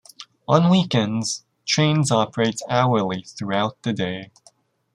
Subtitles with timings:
[0.47, 4.31] On weekends, trains operate hourly throughout the day.